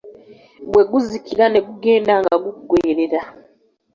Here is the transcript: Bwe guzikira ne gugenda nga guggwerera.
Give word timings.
Bwe 0.69 0.83
guzikira 0.91 1.45
ne 1.49 1.59
gugenda 1.67 2.13
nga 2.21 2.35
guggwerera. 2.43 3.19